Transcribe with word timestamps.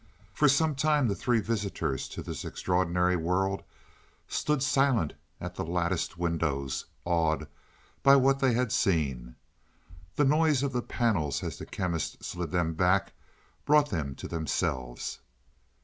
For 0.33 0.49
some 0.49 0.73
time 0.73 1.07
the 1.07 1.13
three 1.15 1.41
visitors 1.41 2.07
to 2.07 2.23
this 2.23 2.43
extraordinary 2.43 3.15
world 3.15 3.61
stood 4.27 4.63
silent 4.63 5.13
at 5.39 5.53
the 5.53 5.63
latticed 5.63 6.17
windows, 6.17 6.85
awed 7.05 7.47
by 8.01 8.15
what 8.15 8.39
they 8.39 8.53
had 8.53 8.71
seen. 8.71 9.35
The 10.15 10.25
noise 10.25 10.63
of 10.63 10.73
the 10.73 10.81
panels 10.81 11.43
as 11.43 11.59
the 11.59 11.67
Chemist 11.67 12.23
slid 12.23 12.49
them 12.49 12.73
back 12.73 13.13
brought 13.63 13.91
them 13.91 14.15
to 14.15 14.27
themselves. 14.27 15.19